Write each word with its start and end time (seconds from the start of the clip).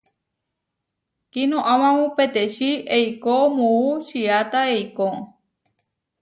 Kinoamámu 1.31 2.05
petečí 2.17 2.69
eikó 2.97 3.35
muú 3.55 3.83
čiata 4.07 4.59
eikó. 4.75 5.07